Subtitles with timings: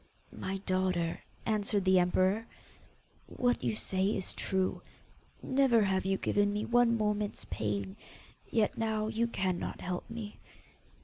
[0.31, 2.47] 'My daughter,' answered the emperor,
[3.27, 4.81] 'what you say is true.
[5.43, 7.95] Never have you given me one moment's pain.
[8.49, 10.39] Yet now you cannot help me.